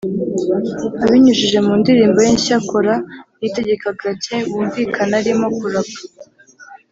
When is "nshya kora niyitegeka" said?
2.37-3.87